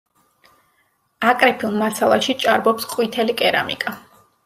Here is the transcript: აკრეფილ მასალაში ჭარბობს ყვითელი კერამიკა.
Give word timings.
აკრეფილ 1.33 1.77
მასალაში 1.83 2.37
ჭარბობს 2.47 2.91
ყვითელი 2.97 3.41
კერამიკა. 3.45 3.99